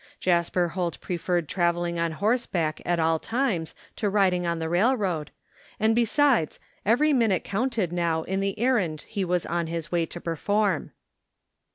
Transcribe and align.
Jasper 0.19 0.69
Holt 0.69 0.99
preferred 0.99 1.47
travelling 1.47 1.99
on 1.99 2.13
horseback 2.13 2.81
at 2.83 2.99
all 2.99 3.19
times 3.19 3.75
to 3.97 4.09
riding 4.09 4.47
on 4.47 4.57
the 4.57 4.67
railroad, 4.67 5.29
and 5.79 5.93
besides, 5.93 6.59
every 6.83 7.13
minute 7.13 7.43
counted 7.43 7.93
now 7.93 8.23
in 8.23 8.39
the 8.39 8.57
errand 8.57 9.03
he 9.07 9.23
was 9.23 9.45
on 9.45 9.67
his 9.67 9.91
way 9.91 10.07
to 10.07 10.19
perform. 10.19 10.91